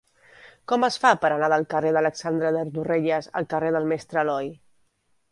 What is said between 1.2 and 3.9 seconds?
per anar del carrer d'Alexandre de Torrelles al carrer del